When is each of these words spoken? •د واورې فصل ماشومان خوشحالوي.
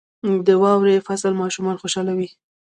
•د 0.47 0.49
واورې 0.63 1.05
فصل 1.07 1.31
ماشومان 1.41 1.75
خوشحالوي. 1.81 2.27